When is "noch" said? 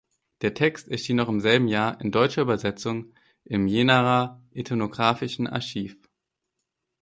1.17-1.29